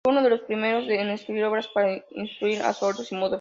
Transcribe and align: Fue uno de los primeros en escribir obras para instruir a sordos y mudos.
Fue 0.03 0.13
uno 0.13 0.23
de 0.23 0.31
los 0.31 0.41
primeros 0.41 0.85
en 0.89 1.09
escribir 1.09 1.43
obras 1.43 1.67
para 1.67 2.03
instruir 2.09 2.63
a 2.63 2.73
sordos 2.73 3.11
y 3.11 3.15
mudos. 3.15 3.29